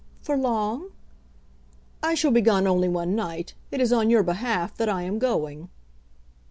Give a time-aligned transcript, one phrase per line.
[0.23, 0.89] "For long?"
[2.01, 3.53] "I shall be gone only one night.
[3.69, 5.69] It is on your behalf that I am going."